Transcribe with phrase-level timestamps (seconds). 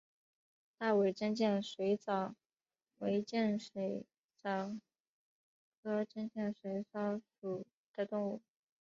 [0.79, 2.33] 大尾真剑水蚤
[2.97, 4.03] 为剑水
[4.41, 4.81] 蚤
[5.83, 8.41] 科真剑水蚤属的动物。